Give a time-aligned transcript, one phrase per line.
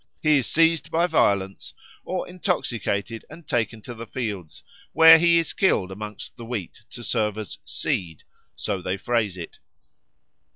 [0.19, 5.53] He is seized by violence or intoxicated and taken to the fields, where he is
[5.53, 8.23] killed amongst the wheat to serve as "seed"
[8.55, 9.59] (so they phrase it).